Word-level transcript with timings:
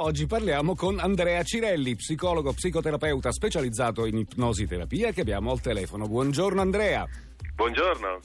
Oggi 0.00 0.26
parliamo 0.26 0.76
con 0.76 1.00
Andrea 1.00 1.42
Cirelli, 1.42 1.96
psicologo 1.96 2.52
psicoterapeuta 2.52 3.32
specializzato 3.32 4.06
in 4.06 4.18
ipnosi 4.18 4.64
terapia 4.64 5.10
che 5.10 5.22
abbiamo 5.22 5.50
al 5.50 5.60
telefono. 5.60 6.06
Buongiorno 6.06 6.60
Andrea. 6.60 7.04
Buongiorno. 7.56 8.20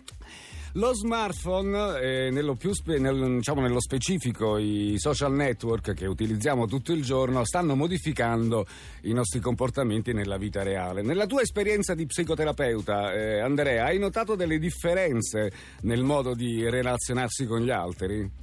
Lo 0.73 0.93
smartphone, 0.93 1.99
eh, 1.99 2.29
nello, 2.29 2.55
spe- 2.73 2.99
nel, 2.99 3.37
diciamo, 3.37 3.61
nello, 3.61 3.81
specifico 3.81 4.59
i 4.59 4.93
social 4.97 5.33
network 5.33 5.95
che 5.95 6.05
utilizziamo 6.05 6.67
tutto 6.67 6.93
il 6.93 7.01
giorno, 7.01 7.43
stanno 7.43 7.75
modificando 7.75 8.67
i 9.03 9.13
nostri 9.13 9.39
comportamenti 9.39 10.13
nella 10.13 10.37
vita 10.37 10.61
reale. 10.61 11.01
Nella 11.01 11.25
tua 11.25 11.41
esperienza 11.41 11.95
di 11.95 12.05
psicoterapeuta, 12.05 13.13
eh, 13.13 13.39
Andrea, 13.39 13.85
hai 13.85 13.97
notato 13.97 14.35
delle 14.35 14.59
differenze 14.59 15.51
nel 15.81 16.03
modo 16.03 16.35
di 16.35 16.69
relazionarsi 16.69 17.47
con 17.47 17.61
gli 17.61 17.71
altri? 17.71 18.41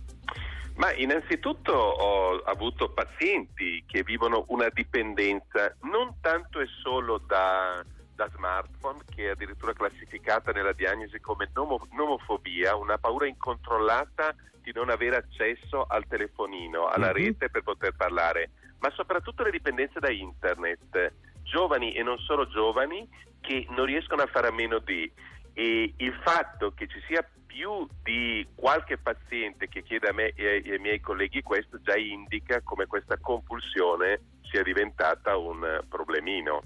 Ma 0.80 0.94
innanzitutto 0.94 1.74
ho 1.74 2.38
avuto 2.38 2.88
pazienti 2.88 3.84
che 3.86 4.02
vivono 4.02 4.46
una 4.48 4.70
dipendenza 4.72 5.76
non 5.82 6.14
tanto 6.22 6.58
e 6.58 6.66
solo 6.82 7.18
da, 7.18 7.84
da 8.14 8.26
smartphone, 8.34 9.00
che 9.14 9.26
è 9.26 9.30
addirittura 9.32 9.74
classificata 9.74 10.52
nella 10.52 10.72
diagnosi 10.72 11.20
come 11.20 11.50
nomo, 11.52 11.86
nomofobia, 11.92 12.76
una 12.76 12.96
paura 12.96 13.26
incontrollata 13.26 14.34
di 14.62 14.72
non 14.72 14.88
avere 14.88 15.16
accesso 15.16 15.84
al 15.86 16.06
telefonino, 16.08 16.86
alla 16.86 17.12
mm-hmm. 17.12 17.26
rete 17.26 17.50
per 17.50 17.62
poter 17.62 17.94
parlare, 17.94 18.52
ma 18.78 18.90
soprattutto 18.92 19.42
le 19.42 19.50
dipendenze 19.50 20.00
da 20.00 20.10
internet. 20.10 21.12
Giovani 21.42 21.92
e 21.92 22.02
non 22.02 22.16
solo 22.20 22.48
giovani 22.48 23.06
che 23.42 23.66
non 23.68 23.84
riescono 23.84 24.22
a 24.22 24.26
fare 24.28 24.48
a 24.48 24.52
meno 24.52 24.78
di. 24.78 25.12
E 25.60 25.92
il 25.94 26.14
fatto 26.24 26.72
che 26.72 26.86
ci 26.86 26.98
sia 27.06 27.22
più 27.44 27.86
di 28.02 28.48
qualche 28.54 28.96
paziente 28.96 29.68
che 29.68 29.82
chiede 29.82 30.08
a 30.08 30.12
me 30.14 30.32
e 30.34 30.62
ai 30.64 30.78
miei 30.78 31.00
colleghi 31.00 31.42
questo 31.42 31.78
già 31.82 31.98
indica 31.98 32.62
come 32.62 32.86
questa 32.86 33.18
compulsione 33.18 34.39
sia 34.50 34.62
diventata 34.62 35.36
un 35.36 35.80
problemino. 35.88 36.62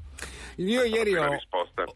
Io 0.58 0.84
ieri, 0.84 1.16
ho, 1.16 1.26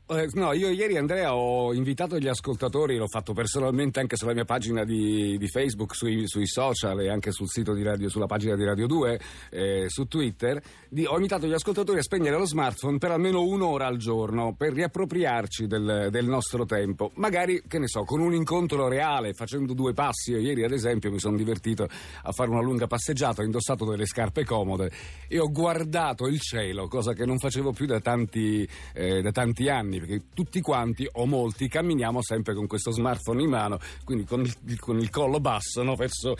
eh, 0.08 0.28
no, 0.32 0.52
io 0.52 0.68
ieri, 0.70 0.96
Andrea, 0.96 1.32
ho 1.32 1.72
invitato 1.72 2.18
gli 2.18 2.26
ascoltatori, 2.26 2.96
l'ho 2.96 3.06
fatto 3.06 3.32
personalmente 3.32 4.00
anche 4.00 4.16
sulla 4.16 4.34
mia 4.34 4.44
pagina 4.44 4.82
di, 4.82 5.38
di 5.38 5.46
Facebook, 5.46 5.94
sui, 5.94 6.26
sui, 6.26 6.48
social 6.48 7.00
e 7.00 7.08
anche 7.08 7.30
sul 7.30 7.48
sito 7.48 7.72
di 7.72 7.84
radio, 7.84 8.08
sulla 8.08 8.26
pagina 8.26 8.56
di 8.56 8.64
Radio 8.64 8.88
2, 8.88 9.20
eh, 9.50 9.84
su 9.88 10.06
Twitter. 10.06 10.60
Di, 10.88 11.04
ho 11.04 11.14
invitato 11.14 11.46
gli 11.46 11.52
ascoltatori 11.52 11.98
a 11.98 12.02
spegnere 12.02 12.36
lo 12.36 12.46
smartphone 12.46 12.98
per 12.98 13.12
almeno 13.12 13.42
un'ora 13.42 13.86
al 13.86 13.96
giorno, 13.96 14.56
per 14.56 14.72
riappropriarci 14.72 15.68
del, 15.68 16.08
del 16.10 16.26
nostro 16.26 16.64
tempo. 16.64 17.12
Magari, 17.14 17.62
che 17.68 17.78
ne 17.78 17.86
so, 17.86 18.02
con 18.02 18.18
un 18.18 18.34
incontro 18.34 18.88
reale, 18.88 19.34
facendo 19.34 19.72
due 19.72 19.92
passi. 19.92 20.32
Io 20.32 20.40
ieri, 20.40 20.64
ad 20.64 20.72
esempio, 20.72 21.12
mi 21.12 21.20
sono 21.20 21.36
divertito 21.36 21.86
a 22.22 22.32
fare 22.32 22.50
una 22.50 22.62
lunga 22.62 22.88
passeggiata, 22.88 23.42
ho 23.42 23.44
indossato 23.44 23.84
delle 23.84 24.06
scarpe 24.06 24.44
comode 24.44 24.90
e 25.28 25.38
ho 25.38 25.46
guardato 25.46 25.77
il 25.84 26.40
cielo, 26.40 26.88
cosa 26.88 27.12
che 27.12 27.24
non 27.24 27.38
facevo 27.38 27.72
più 27.72 27.86
da 27.86 28.00
tanti 28.00 28.68
eh, 28.94 29.20
da 29.22 29.30
tanti 29.30 29.68
anni, 29.68 29.98
perché 29.98 30.22
tutti 30.34 30.60
quanti 30.60 31.08
o 31.12 31.26
molti 31.26 31.68
camminiamo 31.68 32.22
sempre 32.22 32.54
con 32.54 32.66
questo 32.66 32.90
smartphone 32.90 33.42
in 33.42 33.50
mano, 33.50 33.78
quindi 34.04 34.24
con 34.24 34.40
il, 34.40 34.78
con 34.78 34.98
il 34.98 35.10
collo 35.10 35.40
basso, 35.40 35.82
no? 35.82 35.94
verso, 35.94 36.36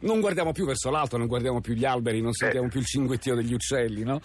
non 0.00 0.20
guardiamo 0.20 0.52
più 0.52 0.66
verso 0.66 0.90
l'alto, 0.90 1.16
non 1.16 1.26
guardiamo 1.26 1.60
più 1.60 1.74
gli 1.74 1.84
alberi, 1.84 2.20
non 2.20 2.32
sentiamo 2.32 2.68
più 2.68 2.80
il 2.80 2.86
cinguettio 2.86 3.34
degli 3.34 3.54
uccelli, 3.54 4.02
no? 4.02 4.20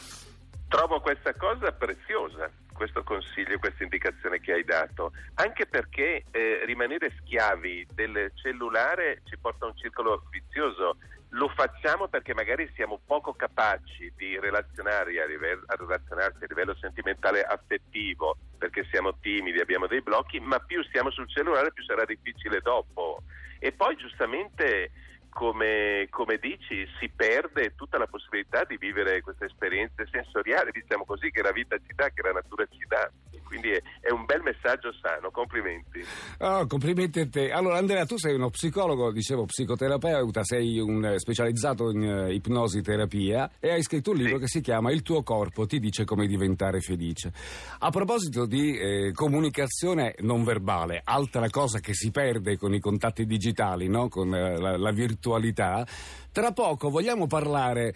Trovo 0.67 0.99
questa 0.99 1.33
cosa 1.33 1.71
preziosa 1.71 2.51
questo 2.77 3.03
consiglio, 3.03 3.57
questa 3.57 3.83
indicazione 3.83 4.39
che 4.39 4.53
hai 4.53 4.63
dato, 4.63 5.11
anche 5.33 5.65
perché 5.65 6.23
eh, 6.31 6.63
rimanere 6.65 7.11
schiavi 7.19 7.87
del 7.93 8.31
cellulare 8.35 9.21
ci 9.25 9.35
porta 9.37 9.65
a 9.65 9.69
un 9.69 9.75
circolo 9.75 10.23
vizioso. 10.29 10.97
Lo 11.31 11.49
facciamo 11.49 12.07
perché 12.07 12.33
magari 12.33 12.71
siamo 12.73 12.99
poco 13.05 13.33
capaci 13.33 14.11
di 14.15 14.39
relazionare 14.39 15.21
a 15.21 15.25
livello, 15.25 15.63
a 15.65 15.75
relazionarsi 15.75 16.43
a 16.43 16.47
livello 16.47 16.75
sentimentale 16.75 17.43
affettivo, 17.43 18.37
perché 18.57 18.87
siamo 18.89 19.17
timidi, 19.19 19.59
abbiamo 19.59 19.87
dei 19.87 20.01
blocchi, 20.01 20.39
ma 20.39 20.59
più 20.59 20.81
stiamo 20.83 21.11
sul 21.11 21.27
cellulare 21.29 21.73
più 21.73 21.83
sarà 21.83 22.05
difficile 22.05 22.61
dopo. 22.61 23.23
E 23.59 23.71
poi 23.73 23.95
giustamente 23.97 24.91
come, 25.37 26.07
come, 26.09 26.39
dici, 26.39 26.83
si 26.99 27.11
perde 27.15 27.75
tutta 27.75 27.99
la 27.99 28.07
possibilità 28.07 28.63
di 28.63 28.75
vivere 28.77 29.21
queste 29.21 29.45
esperienze 29.45 30.07
sensoriali, 30.09 30.71
diciamo 30.71 31.05
così, 31.05 31.29
che 31.29 31.43
la 31.43 31.51
vita 31.51 31.77
ci 31.77 31.93
dà, 31.93 32.09
che 32.09 32.23
la 32.23 32.31
natura 32.31 32.65
ci 32.65 32.83
dà. 32.87 33.07
Quindi 33.47 33.69
è, 33.69 33.81
è 34.01 34.11
un 34.11 34.25
bel 34.25 34.41
messaggio 34.41 34.91
sano, 34.99 35.31
complimenti. 35.31 36.03
Oh, 36.39 36.65
complimenti 36.65 37.19
a 37.21 37.27
te. 37.29 37.51
Allora 37.51 37.77
Andrea, 37.77 38.05
tu 38.05 38.17
sei 38.17 38.33
uno 38.33 38.49
psicologo, 38.49 39.11
dicevo 39.11 39.45
psicoterapeuta, 39.45 40.43
sei 40.43 40.79
un 40.79 41.05
eh, 41.05 41.19
specializzato 41.19 41.91
in 41.91 42.01
uh, 42.01 42.27
ipnosi 42.29 42.81
terapia 42.81 43.51
e 43.59 43.69
hai 43.69 43.83
scritto 43.83 44.11
un 44.11 44.17
libro 44.17 44.35
sì. 44.35 44.39
che 44.41 44.47
si 44.47 44.61
chiama 44.61 44.91
Il 44.91 45.01
tuo 45.01 45.23
corpo 45.23 45.65
ti 45.65 45.79
dice 45.79 46.03
come 46.03 46.27
diventare 46.27 46.81
felice. 46.81 47.31
A 47.79 47.89
proposito 47.89 48.45
di 48.45 48.77
eh, 48.77 49.11
comunicazione 49.13 50.15
non 50.19 50.43
verbale, 50.43 51.01
altra 51.03 51.49
cosa 51.49 51.79
che 51.79 51.93
si 51.93 52.11
perde 52.11 52.57
con 52.57 52.73
i 52.73 52.79
contatti 52.79 53.25
digitali, 53.25 53.87
no? 53.87 54.09
con 54.09 54.27
uh, 54.27 54.59
la, 54.59 54.77
la 54.77 54.91
virtualità, 55.27 55.85
tra 56.31 56.51
poco 56.51 56.89
vogliamo 56.89 57.25
parlare, 57.25 57.95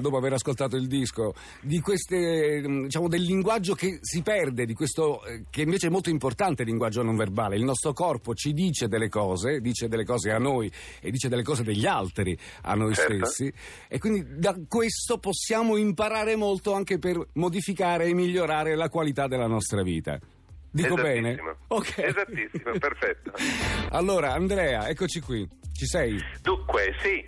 dopo 0.00 0.16
aver 0.16 0.32
ascoltato 0.32 0.76
il 0.76 0.86
disco, 0.86 1.34
di 1.60 1.80
queste, 1.80 2.62
mm, 2.66 2.84
diciamo, 2.84 3.08
del 3.08 3.22
linguaggio 3.22 3.74
che 3.74 3.98
si 4.02 4.22
perde, 4.22 4.66
di 4.66 4.74
questo 4.74 5.24
eh, 5.24 5.44
che 5.48 5.62
invece 5.62 5.86
è 5.86 5.90
molto 5.90 6.10
importante 6.10 6.62
il 6.62 6.68
linguaggio 6.68 7.02
non 7.02 7.16
verbale. 7.16 7.56
Il 7.56 7.64
nostro 7.64 7.92
corpo 7.92 8.34
ci 8.34 8.52
dice 8.52 8.88
delle 8.88 9.08
cose, 9.08 9.60
dice 9.60 9.88
delle 9.88 10.04
cose 10.04 10.30
a 10.32 10.38
noi 10.38 10.70
e 11.00 11.10
dice 11.10 11.28
delle 11.28 11.44
cose 11.44 11.62
degli 11.62 11.86
altri 11.86 12.36
a 12.62 12.74
noi 12.74 12.94
certo. 12.94 13.26
stessi. 13.26 13.52
E 13.88 13.98
quindi 13.98 14.38
da 14.38 14.56
questo 14.66 15.18
possiamo 15.18 15.76
imparare 15.76 16.34
molto 16.34 16.74
anche 16.74 16.98
per 16.98 17.28
modificare 17.34 18.06
e 18.06 18.14
migliorare 18.14 18.74
la 18.74 18.88
qualità 18.88 19.28
della 19.28 19.46
nostra 19.46 19.82
vita. 19.82 20.18
Dico 20.70 20.94
bene? 20.94 21.38
Ok. 21.68 21.98
Esattissimo, 21.98 22.78
perfetto. 22.78 23.32
Allora, 23.90 24.32
Andrea, 24.32 24.88
eccoci 24.88 25.20
qui. 25.20 25.48
Ci 25.72 25.86
sei? 25.86 26.22
Dunque, 26.42 26.94
sì. 27.00 27.24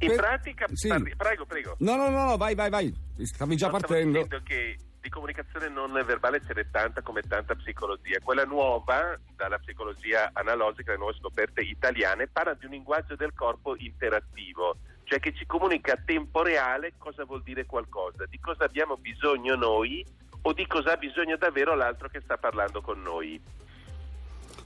In 0.00 0.08
per... 0.08 0.16
pratica, 0.16 0.66
sì. 0.72 0.88
parli, 0.88 1.14
prego, 1.16 1.46
prego. 1.46 1.76
No, 1.78 1.96
no, 1.96 2.08
no, 2.10 2.36
vai, 2.36 2.54
vai, 2.54 2.70
vai. 2.70 2.92
Stavi 3.22 3.56
già 3.56 3.66
no, 3.66 3.72
partendo. 3.78 4.24
Stavo 4.24 4.42
che 4.44 4.76
di 5.04 5.10
comunicazione 5.10 5.68
non 5.68 5.92
verbale 6.04 6.40
ce 6.46 6.54
n'è 6.54 6.70
tanta 6.70 7.02
come 7.02 7.20
tanta 7.20 7.54
psicologia. 7.54 8.18
Quella 8.22 8.44
nuova, 8.44 9.18
dalla 9.36 9.58
psicologia 9.58 10.30
analogica, 10.32 10.92
le 10.92 10.98
nuove 10.98 11.14
scoperte 11.18 11.60
italiane, 11.60 12.26
parla 12.26 12.54
di 12.54 12.64
un 12.64 12.72
linguaggio 12.72 13.14
del 13.14 13.34
corpo 13.34 13.76
interattivo, 13.76 14.78
cioè 15.04 15.20
che 15.20 15.34
ci 15.34 15.44
comunica 15.44 15.92
a 15.92 16.02
tempo 16.02 16.42
reale 16.42 16.94
cosa 16.96 17.24
vuol 17.26 17.42
dire 17.42 17.66
qualcosa, 17.66 18.24
di 18.24 18.40
cosa 18.40 18.64
abbiamo 18.64 18.96
bisogno 18.96 19.54
noi 19.54 20.02
o 20.46 20.52
di 20.52 20.66
cosa 20.66 20.92
ha 20.92 20.96
bisogno 20.96 21.36
davvero 21.36 21.74
l'altro 21.74 22.08
che 22.08 22.20
sta 22.20 22.36
parlando 22.36 22.80
con 22.80 23.00
noi. 23.02 23.40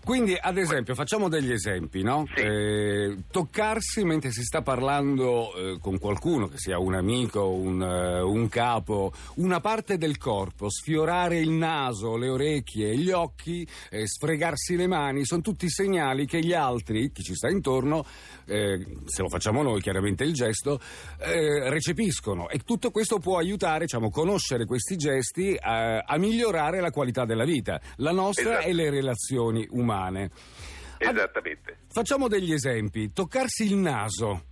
Quindi, 0.08 0.34
ad 0.40 0.56
esempio, 0.56 0.94
facciamo 0.94 1.28
degli 1.28 1.52
esempi, 1.52 2.02
no? 2.02 2.24
Sì. 2.34 2.40
Eh, 2.40 3.16
toccarsi 3.30 4.04
mentre 4.04 4.30
si 4.30 4.42
sta 4.42 4.62
parlando 4.62 5.54
eh, 5.54 5.78
con 5.82 5.98
qualcuno, 5.98 6.48
che 6.48 6.56
sia 6.56 6.78
un 6.78 6.94
amico, 6.94 7.50
un, 7.50 7.78
uh, 7.78 8.26
un, 8.26 8.48
capo, 8.48 9.12
una 9.34 9.60
parte 9.60 9.98
del 9.98 10.16
corpo, 10.16 10.70
sfiorare 10.70 11.40
il 11.40 11.50
naso, 11.50 12.16
le 12.16 12.30
orecchie, 12.30 12.96
gli 12.96 13.10
occhi, 13.10 13.68
eh, 13.90 14.06
sfregarsi 14.06 14.76
le 14.76 14.86
mani, 14.86 15.26
sono 15.26 15.42
tutti 15.42 15.68
segnali 15.68 16.24
che 16.24 16.40
gli 16.40 16.54
altri, 16.54 17.12
chi 17.12 17.22
ci 17.22 17.34
sta 17.34 17.50
intorno, 17.50 18.06
eh, 18.46 18.82
se 19.04 19.20
lo 19.20 19.28
facciamo 19.28 19.62
noi, 19.62 19.82
chiaramente 19.82 20.24
il 20.24 20.32
gesto, 20.32 20.80
eh, 21.18 21.68
recepiscono. 21.68 22.48
E 22.48 22.60
tutto 22.60 22.90
questo 22.90 23.18
può 23.18 23.36
aiutare, 23.36 23.80
diciamo, 23.80 24.08
conoscere 24.08 24.64
questi 24.64 24.96
gesti 24.96 25.54
a, 25.60 25.98
a 25.98 26.16
migliorare 26.16 26.80
la 26.80 26.90
qualità 26.90 27.26
della 27.26 27.44
vita, 27.44 27.78
la 27.96 28.12
nostra 28.12 28.52
esatto. 28.52 28.68
e 28.68 28.72
le 28.72 28.88
relazioni 28.88 29.66
umane 29.68 29.96
umane. 29.98 30.30
Esattamente. 30.98 31.78
Facciamo 31.88 32.28
degli 32.28 32.52
esempi. 32.52 33.12
Toccarsi 33.12 33.64
il 33.64 33.76
naso. 33.76 34.44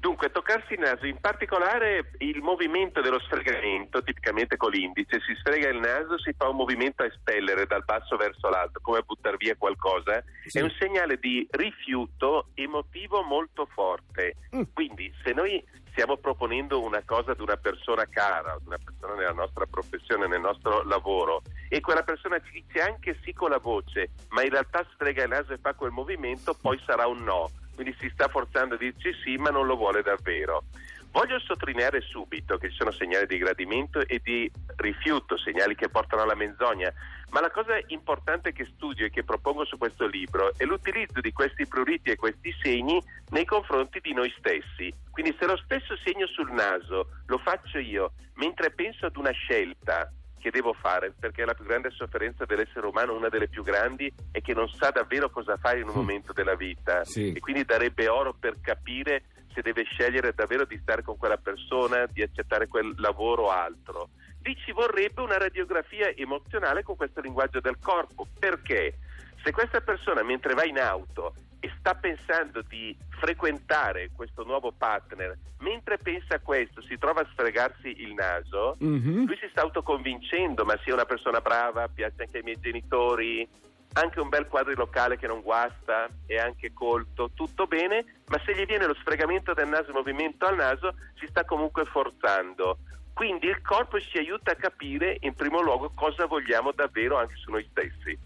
Dunque, 0.00 0.30
toccarsi 0.30 0.74
il 0.74 0.78
naso, 0.78 1.06
in 1.06 1.18
particolare 1.18 2.12
il 2.18 2.40
movimento 2.40 3.00
dello 3.00 3.18
sfregamento, 3.18 4.00
tipicamente 4.00 4.56
con 4.56 4.70
l'indice, 4.70 5.18
si 5.26 5.34
sfrega 5.34 5.70
il 5.70 5.80
naso, 5.80 6.16
si 6.20 6.32
fa 6.38 6.48
un 6.48 6.54
movimento 6.54 7.02
a 7.02 7.06
espellere 7.06 7.66
dal 7.66 7.82
basso 7.84 8.16
verso 8.16 8.48
l'alto, 8.48 8.78
come 8.80 8.98
a 8.98 9.02
buttare 9.04 9.36
via 9.36 9.56
qualcosa, 9.56 10.22
sì. 10.46 10.58
è 10.58 10.62
un 10.62 10.72
segnale 10.78 11.18
di 11.18 11.44
rifiuto 11.50 12.50
emotivo 12.54 13.22
molto 13.22 13.66
forte. 13.74 14.36
Mm. 14.54 14.62
Quindi, 14.72 15.12
se 15.24 15.32
noi 15.32 15.60
stiamo 15.90 16.16
proponendo 16.16 16.80
una 16.80 17.02
cosa 17.04 17.32
ad 17.32 17.40
una 17.40 17.56
persona 17.56 18.06
cara, 18.08 18.52
ad 18.52 18.66
una 18.66 18.78
persona 18.78 19.14
nella 19.14 19.32
nostra 19.32 19.66
professione, 19.66 20.28
nel 20.28 20.40
nostro 20.40 20.84
lavoro, 20.84 21.42
e 21.68 21.80
quella 21.80 22.02
persona 22.02 22.40
ci 22.40 22.62
dice 22.64 22.80
anche 22.80 23.18
sì 23.22 23.32
con 23.32 23.50
la 23.50 23.58
voce, 23.58 24.10
ma 24.30 24.42
in 24.42 24.50
realtà 24.50 24.86
sfrega 24.92 25.22
il 25.22 25.30
naso 25.30 25.52
e 25.52 25.58
fa 25.58 25.74
quel 25.74 25.90
movimento, 25.90 26.54
poi 26.54 26.80
sarà 26.84 27.06
un 27.06 27.22
no 27.22 27.50
quindi 27.78 27.96
si 28.00 28.10
sta 28.12 28.26
forzando 28.26 28.74
a 28.74 28.76
dirci 28.76 29.12
sì, 29.22 29.36
ma 29.36 29.50
non 29.50 29.64
lo 29.64 29.76
vuole 29.76 30.02
davvero. 30.02 30.64
Voglio 31.12 31.38
sottolineare 31.38 32.00
subito 32.00 32.58
che 32.58 32.70
ci 32.70 32.76
sono 32.76 32.90
segnali 32.90 33.26
di 33.26 33.38
gradimento 33.38 34.00
e 34.00 34.18
di 34.20 34.50
rifiuto, 34.78 35.38
segnali 35.38 35.76
che 35.76 35.88
portano 35.88 36.22
alla 36.22 36.34
menzogna, 36.34 36.92
ma 37.30 37.40
la 37.40 37.52
cosa 37.52 37.78
importante 37.86 38.50
che 38.50 38.64
studio 38.64 39.06
e 39.06 39.10
che 39.10 39.22
propongo 39.22 39.64
su 39.64 39.78
questo 39.78 40.08
libro 40.08 40.52
è 40.56 40.64
l'utilizzo 40.64 41.20
di 41.20 41.30
questi 41.30 41.68
pruriti 41.68 42.10
e 42.10 42.16
questi 42.16 42.52
segni 42.60 43.00
nei 43.28 43.44
confronti 43.44 44.00
di 44.00 44.12
noi 44.12 44.34
stessi. 44.36 44.92
Quindi 45.12 45.36
se 45.38 45.46
lo 45.46 45.56
stesso 45.58 45.96
segno 46.02 46.26
sul 46.26 46.50
naso 46.50 47.10
lo 47.26 47.38
faccio 47.38 47.78
io 47.78 48.10
mentre 48.34 48.72
penso 48.72 49.06
ad 49.06 49.16
una 49.16 49.30
scelta 49.30 50.10
che 50.38 50.50
devo 50.50 50.72
fare, 50.72 51.12
perché 51.18 51.44
la 51.44 51.54
più 51.54 51.64
grande 51.64 51.90
sofferenza 51.90 52.44
dell'essere 52.44 52.86
umano, 52.86 53.14
una 53.16 53.28
delle 53.28 53.48
più 53.48 53.62
grandi, 53.62 54.12
è 54.30 54.40
che 54.40 54.54
non 54.54 54.68
sa 54.68 54.90
davvero 54.90 55.30
cosa 55.30 55.56
fare 55.56 55.80
in 55.80 55.88
un 55.88 55.94
momento 55.94 56.32
della 56.32 56.54
vita 56.54 57.04
Sì. 57.04 57.32
e 57.32 57.40
quindi 57.40 57.64
darebbe 57.64 58.08
oro 58.08 58.34
per 58.38 58.60
capire 58.60 59.24
se 59.52 59.62
deve 59.62 59.82
scegliere 59.84 60.32
davvero 60.34 60.64
di 60.64 60.78
stare 60.80 61.02
con 61.02 61.16
quella 61.16 61.36
persona, 61.36 62.06
di 62.06 62.22
accettare 62.22 62.68
quel 62.68 62.94
lavoro 62.98 63.44
o 63.44 63.50
altro. 63.50 64.10
Lì 64.42 64.56
ci 64.64 64.72
vorrebbe 64.72 65.20
una 65.20 65.36
radiografia 65.36 66.14
emozionale 66.14 66.82
con 66.82 66.96
questo 66.96 67.20
linguaggio 67.20 67.60
del 67.60 67.78
corpo, 67.80 68.26
perché 68.38 68.98
se 69.42 69.50
questa 69.50 69.80
persona 69.80 70.22
mentre 70.22 70.54
va 70.54 70.64
in 70.64 70.78
auto 70.78 71.34
sta 71.78 71.94
pensando 71.94 72.62
di 72.62 72.96
frequentare 73.08 74.10
questo 74.14 74.44
nuovo 74.44 74.72
partner, 74.72 75.36
mentre 75.60 75.98
pensa 75.98 76.36
a 76.36 76.40
questo 76.40 76.82
si 76.82 76.98
trova 76.98 77.22
a 77.22 77.28
sfregarsi 77.32 78.02
il 78.02 78.14
naso, 78.14 78.76
Mhm. 78.78 79.26
lui 79.26 79.36
si 79.40 79.48
sta 79.50 79.62
autoconvincendo, 79.62 80.64
ma 80.64 80.78
sia 80.84 80.94
una 80.94 81.04
persona 81.04 81.40
brava, 81.40 81.88
piace 81.88 82.22
anche 82.22 82.38
ai 82.38 82.42
miei 82.42 82.60
genitori, 82.60 83.48
anche 83.94 84.20
un 84.20 84.28
bel 84.28 84.46
quadrilocale 84.46 85.16
che 85.16 85.26
non 85.26 85.40
guasta, 85.40 86.08
è 86.26 86.36
anche 86.36 86.72
colto, 86.72 87.30
tutto 87.34 87.66
bene, 87.66 88.04
ma 88.26 88.40
se 88.44 88.54
gli 88.54 88.66
viene 88.66 88.86
lo 88.86 88.94
sfregamento 88.94 89.54
del 89.54 89.68
naso, 89.68 89.88
il 89.88 89.94
movimento 89.94 90.46
al 90.46 90.56
naso, 90.56 90.94
si 91.18 91.26
sta 91.26 91.44
comunque 91.44 91.84
forzando. 91.86 92.78
Quindi 93.14 93.48
il 93.48 93.60
corpo 93.62 93.98
ci 93.98 94.18
aiuta 94.18 94.52
a 94.52 94.54
capire 94.54 95.16
in 95.20 95.34
primo 95.34 95.60
luogo 95.60 95.90
cosa 95.92 96.26
vogliamo 96.26 96.70
davvero 96.70 97.16
anche 97.16 97.34
su 97.34 97.50
noi 97.50 97.66
stessi. 97.68 98.16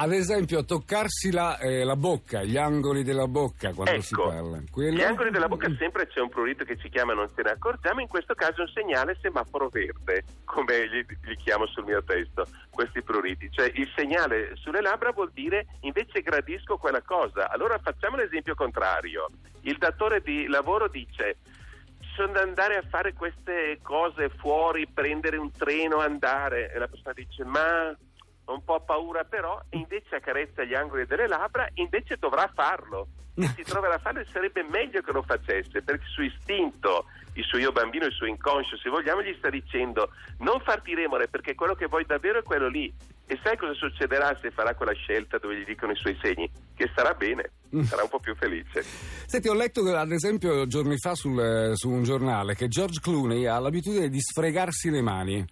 Ad 0.00 0.12
esempio, 0.12 0.64
toccarsi 0.64 1.32
la, 1.32 1.58
eh, 1.58 1.82
la 1.82 1.96
bocca, 1.96 2.44
gli 2.44 2.56
angoli 2.56 3.02
della 3.02 3.26
bocca 3.26 3.72
quando 3.72 4.00
si 4.00 4.14
Ecco, 4.14 4.28
parla. 4.28 4.62
Quello- 4.70 4.96
gli 4.96 5.02
angoli 5.02 5.30
della 5.30 5.48
bocca 5.48 5.68
sempre 5.76 6.06
c'è 6.06 6.20
un 6.20 6.28
prurito 6.28 6.62
che 6.62 6.78
ci 6.78 6.88
chiama 6.88 7.14
non 7.14 7.28
se 7.34 7.42
ne 7.42 7.50
accorgiamo, 7.50 8.00
in 8.00 8.06
questo 8.06 8.34
caso 8.34 8.58
è 8.58 8.60
un 8.60 8.68
segnale 8.72 9.18
semaforo 9.20 9.68
verde, 9.68 10.22
come 10.44 10.86
li, 10.86 11.04
li 11.22 11.36
chiamo 11.36 11.66
sul 11.66 11.82
mio 11.82 12.00
testo, 12.04 12.46
questi 12.70 13.02
pruriti. 13.02 13.50
Cioè 13.50 13.72
il 13.74 13.90
segnale 13.96 14.52
sulle 14.54 14.80
labbra 14.80 15.10
vuol 15.10 15.32
dire 15.34 15.66
invece 15.80 16.22
gradisco 16.22 16.76
quella 16.76 17.02
cosa. 17.02 17.50
Allora 17.50 17.76
facciamo 17.78 18.14
l'esempio 18.14 18.54
contrario. 18.54 19.28
Il 19.62 19.78
datore 19.78 20.20
di 20.20 20.46
lavoro 20.46 20.86
dice 20.86 21.38
sono 22.14 22.34
da 22.34 22.42
andare 22.42 22.76
a 22.76 22.82
fare 22.88 23.14
queste 23.14 23.80
cose 23.82 24.28
fuori, 24.28 24.86
prendere 24.86 25.38
un 25.38 25.50
treno, 25.50 25.98
andare 25.98 26.72
e 26.72 26.78
la 26.78 26.86
persona 26.86 27.14
dice 27.14 27.42
ma 27.44 27.96
un 28.52 28.64
po' 28.64 28.80
paura 28.80 29.24
però 29.24 29.60
e 29.68 29.78
invece 29.78 30.16
accarezza 30.16 30.64
gli 30.64 30.74
angoli 30.74 31.06
delle 31.06 31.28
labbra 31.28 31.68
invece 31.74 32.16
dovrà 32.16 32.50
farlo 32.54 33.08
e 33.34 33.46
si 33.54 33.62
troverà 33.64 33.94
a 33.94 33.98
farlo 33.98 34.20
e 34.20 34.26
sarebbe 34.32 34.62
meglio 34.62 35.00
che 35.00 35.12
lo 35.12 35.22
facesse 35.22 35.82
perché 35.82 36.04
il 36.04 36.10
suo 36.10 36.24
istinto 36.24 37.06
il 37.34 37.44
suo 37.44 37.58
io 37.58 37.70
bambino, 37.72 38.06
il 38.06 38.12
suo 38.12 38.26
inconscio 38.26 38.76
se 38.76 38.88
vogliamo 38.88 39.22
gli 39.22 39.34
sta 39.38 39.50
dicendo 39.50 40.10
non 40.38 40.60
farti 40.60 40.94
remore 40.94 41.28
perché 41.28 41.54
quello 41.54 41.74
che 41.74 41.86
vuoi 41.86 42.04
davvero 42.04 42.38
è 42.38 42.42
quello 42.42 42.68
lì 42.68 42.92
e 43.30 43.38
sai 43.42 43.58
cosa 43.58 43.74
succederà 43.74 44.36
se 44.40 44.50
farà 44.50 44.74
quella 44.74 44.94
scelta 44.94 45.36
dove 45.36 45.60
gli 45.60 45.64
dicono 45.66 45.92
i 45.92 45.96
suoi 45.96 46.16
segni? 46.22 46.50
Che 46.74 46.88
starà 46.92 47.12
bene, 47.12 47.50
sarà 47.84 48.02
un 48.02 48.08
po' 48.08 48.20
più 48.20 48.34
felice. 48.34 48.82
Senti, 48.82 49.48
ho 49.48 49.54
letto 49.54 49.82
ad 49.94 50.10
esempio 50.10 50.66
giorni 50.66 50.96
fa 50.96 51.14
sul, 51.14 51.38
eh, 51.38 51.76
su 51.76 51.90
un 51.90 52.04
giornale 52.04 52.54
che 52.54 52.68
George 52.68 53.00
Clooney 53.02 53.44
ha 53.44 53.58
l'abitudine 53.58 54.08
di 54.08 54.18
sfregarsi 54.18 54.88
le 54.88 55.02
mani. 55.02 55.46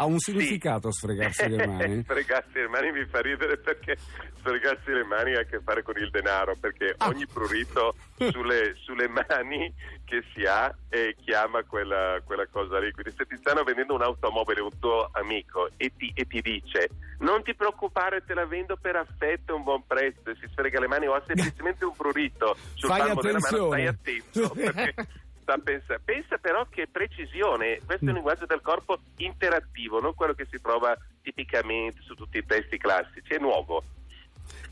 Ha 0.00 0.04
un 0.04 0.18
significato 0.20 0.92
sfregarsi 0.92 1.48
le 1.48 1.66
mani? 1.66 2.02
sfregarsi 2.06 2.52
le 2.58 2.68
mani 2.68 2.92
mi 2.92 3.04
fa 3.06 3.20
ridere 3.20 3.58
perché 3.58 3.96
sfregarsi 4.38 4.92
le 4.92 5.02
mani 5.02 5.34
ha 5.34 5.40
a 5.40 5.42
che 5.44 5.60
fare 5.60 5.82
con 5.82 5.96
il 5.96 6.08
denaro, 6.10 6.54
perché 6.54 6.94
Ah. 6.98 7.08
ogni 7.08 7.26
prurito 7.26 7.96
sulle, 8.30 8.74
sulle 8.76 9.08
mani 9.08 9.74
che 10.04 10.22
si 10.32 10.44
ha 10.44 10.72
eh, 10.88 11.16
chiama 11.20 11.64
quella, 11.64 12.20
quella 12.24 12.46
cosa 12.46 12.78
lì. 12.78 12.92
Quindi 12.92 13.12
se 13.16 13.26
ti 13.26 13.36
stanno 13.36 13.64
vendendo 13.64 13.94
un'automobile 13.94 14.60
un 14.60 14.78
tuo 14.78 15.08
amico 15.12 15.68
e 15.76 15.92
ti, 15.96 16.12
e 16.14 16.24
ti 16.26 16.40
dice 16.42 16.88
non 17.18 17.42
ti 17.42 17.52
preoccupare 17.56 18.22
te 18.24 18.32
la 18.34 18.46
vendo 18.46 18.76
per 18.80 18.94
affetto 18.94 19.52
a 19.52 19.56
un 19.56 19.64
buon 19.64 19.82
prezzo 19.84 20.30
e 20.30 20.36
si 20.40 20.46
sfrega 20.52 20.78
le 20.78 20.86
mani 20.86 21.06
o 21.08 21.14
ha 21.14 21.22
semplicemente 21.26 21.84
un 21.84 21.92
prurito 21.96 22.56
sul 22.74 22.88
Fai 22.88 23.00
palmo 23.00 23.20
della 23.20 23.38
mano, 23.40 23.66
stai 23.66 23.86
attento 23.88 24.48
perché 24.50 24.94
pensa, 25.56 25.98
pensa 26.04 26.36
però 26.36 26.66
che 26.68 26.88
precisione, 26.90 27.80
questo 27.86 28.04
è 28.04 28.08
un 28.08 28.14
linguaggio 28.14 28.44
del 28.44 28.60
corpo 28.60 28.98
interattivo, 29.16 30.00
non 30.00 30.14
quello 30.14 30.34
che 30.34 30.46
si 30.50 30.60
trova 30.60 30.94
tipicamente 31.22 32.00
su 32.02 32.14
tutti 32.14 32.38
i 32.38 32.44
testi 32.44 32.76
classici, 32.76 33.32
è 33.32 33.38
nuovo. 33.38 33.82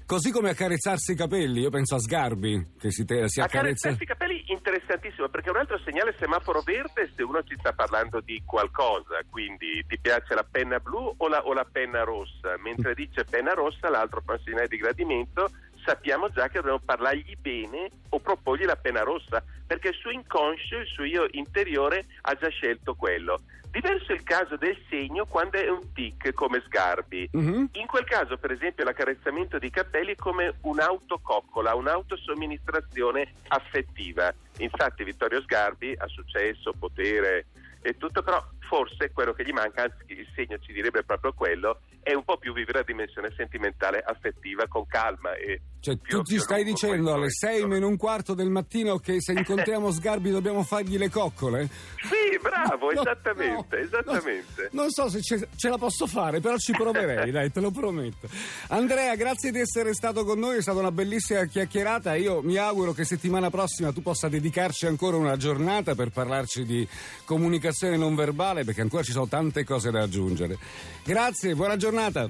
Così 0.06 0.30
come 0.30 0.50
accarezzarsi 0.50 1.12
i 1.12 1.16
capelli, 1.16 1.62
io 1.62 1.68
penso 1.68 1.96
a 1.96 1.98
Sgarbi 1.98 2.74
che 2.78 2.92
si, 2.92 3.04
te- 3.04 3.28
si 3.28 3.40
accarezza. 3.40 3.88
Accarezzarsi 3.88 4.02
i 4.04 4.06
capelli 4.06 4.44
interessantissimo 4.46 5.28
perché 5.28 5.50
un 5.50 5.56
altro 5.56 5.80
segnale 5.84 6.14
semaforo 6.16 6.62
verde 6.62 7.10
se 7.16 7.24
uno 7.24 7.42
ci 7.42 7.56
sta 7.58 7.72
parlando 7.72 8.20
di 8.20 8.40
qualcosa, 8.46 9.18
quindi 9.28 9.84
ti 9.88 9.98
piace 9.98 10.34
la 10.34 10.46
penna 10.48 10.78
blu 10.78 11.12
o 11.16 11.28
la, 11.28 11.44
o 11.44 11.52
la 11.52 11.66
penna 11.70 12.04
rossa, 12.04 12.56
mentre 12.62 12.94
dice 12.94 13.24
penna 13.24 13.52
rossa 13.52 13.90
l'altro 13.90 14.22
fa 14.24 14.34
un 14.34 14.40
segnale 14.44 14.68
di 14.68 14.76
gradimento, 14.76 15.50
sappiamo 15.86 16.28
già 16.28 16.48
che 16.48 16.56
dobbiamo 16.56 16.80
parlargli 16.84 17.36
bene 17.38 17.88
o 18.10 18.18
proporgli 18.18 18.64
la 18.64 18.76
penna 18.76 19.02
rossa 19.02 19.42
perché 19.66 19.88
il 19.88 19.94
suo 19.94 20.10
inconscio, 20.10 20.78
il 20.78 20.86
suo 20.86 21.04
io 21.04 21.26
interiore 21.30 22.06
ha 22.22 22.34
già 22.34 22.48
scelto 22.48 22.94
quello. 22.94 23.40
Diverso 23.70 24.12
il 24.12 24.22
caso 24.22 24.56
del 24.56 24.76
segno 24.88 25.26
quando 25.26 25.58
è 25.58 25.68
un 25.68 25.92
tic 25.92 26.32
come 26.32 26.62
Sgarbi. 26.64 27.28
Mhm. 27.32 27.68
In 27.72 27.86
quel 27.86 28.04
caso, 28.04 28.38
per 28.38 28.50
esempio, 28.50 28.84
l'accarezzamento 28.84 29.58
di 29.58 29.68
capelli 29.70 30.12
è 30.12 30.16
come 30.16 30.54
un'autococcola, 30.62 31.74
un'autosomministrazione 31.74 33.34
affettiva. 33.48 34.32
Infatti 34.58 35.04
Vittorio 35.04 35.42
Sgarbi 35.42 35.94
ha 35.96 36.06
successo, 36.08 36.72
potere 36.78 37.46
e 37.82 37.96
tutto, 37.98 38.22
però 38.22 38.42
forse 38.68 39.10
quello 39.12 39.32
che 39.32 39.44
gli 39.44 39.52
manca, 39.52 39.82
anzi 39.84 40.04
il 40.12 40.26
segno 40.34 40.58
ci 40.58 40.72
direbbe 40.72 41.02
proprio 41.04 41.32
quello, 41.32 41.80
è 42.02 42.12
un 42.14 42.24
po' 42.24 42.36
più 42.38 42.52
vivere 42.52 42.78
la 42.78 42.84
dimensione 42.84 43.32
sentimentale 43.36 44.02
affettiva 44.04 44.66
con 44.68 44.86
calma 44.86 45.34
e 45.34 45.60
Cioè, 45.80 45.96
più- 45.96 46.18
tu 46.18 46.24
ci 46.24 46.34
più 46.34 46.42
stai 46.42 46.62
dicendo 46.64 47.12
alle 47.12 47.22
questo, 47.26 47.46
6 47.46 47.58
ecco. 47.58 47.66
meno 47.68 47.88
un 47.88 47.96
quarto 47.96 48.34
del 48.34 48.48
mattino 48.50 48.98
che 48.98 49.20
se 49.20 49.32
incontriamo 49.36 49.90
Sgarbi 49.90 50.30
dobbiamo 50.30 50.62
fargli 50.62 50.96
le 50.98 51.10
coccole? 51.10 51.68
Sì, 52.02 52.38
bravo, 52.40 52.90
No, 52.96 53.00
esattamente, 53.00 53.76
no, 53.76 53.82
esattamente. 53.82 54.68
no, 54.72 54.80
non 54.82 54.90
so 54.90 55.08
se 55.08 55.20
ce, 55.22 55.48
ce 55.56 55.68
la 55.68 55.78
posso 55.78 56.06
fare, 56.06 56.40
però 56.40 56.56
ci 56.58 56.72
proverei, 56.72 57.30
dai, 57.32 57.50
te 57.50 57.60
lo 57.60 57.70
prometto. 57.70 58.28
Andrea, 58.68 59.14
grazie 59.16 59.50
di 59.50 59.58
essere 59.60 59.92
stato 59.94 60.24
con 60.24 60.38
noi, 60.38 60.58
è 60.58 60.62
stata 60.62 60.78
una 60.78 60.92
bellissima 60.92 61.44
chiacchierata. 61.46 62.14
Io 62.14 62.40
mi 62.42 62.56
auguro 62.56 62.92
che 62.92 63.04
settimana 63.04 63.50
prossima 63.50 63.92
tu 63.92 64.02
possa 64.02 64.28
dedicarci 64.28 64.86
ancora 64.86 65.16
una 65.16 65.36
giornata 65.36 65.94
per 65.94 66.10
parlarci 66.10 66.64
di 66.64 66.86
comunicazione 67.24 67.96
non 67.96 68.14
verbale, 68.14 68.55
perché 68.64 68.80
ancora 68.80 69.02
ci 69.02 69.12
sono 69.12 69.28
tante 69.28 69.64
cose 69.64 69.90
da 69.90 70.02
aggiungere. 70.02 70.58
Grazie, 71.04 71.54
buona 71.54 71.76
giornata. 71.76 72.28